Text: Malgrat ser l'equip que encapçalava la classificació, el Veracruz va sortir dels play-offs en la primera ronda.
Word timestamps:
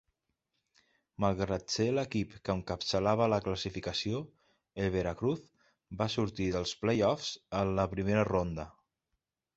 Malgrat 1.25 1.73
ser 1.73 1.85
l'equip 1.97 2.31
que 2.47 2.55
encapçalava 2.61 3.27
la 3.35 3.39
classificació, 3.49 4.23
el 4.85 4.91
Veracruz 4.97 5.45
va 6.01 6.11
sortir 6.17 6.49
dels 6.57 6.77
play-offs 6.83 7.33
en 7.61 7.75
la 7.83 7.91
primera 7.97 8.29
ronda. 8.35 8.71